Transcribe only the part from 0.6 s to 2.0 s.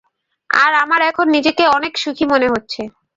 আর আমার এখন নিজেকে অনেক